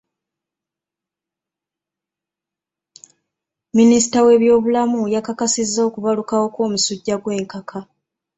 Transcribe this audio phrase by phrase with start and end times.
[3.77, 7.79] Minisita w'ebyobulamu yakakasizza okubalukawo kw'omusujja gw'enkaka.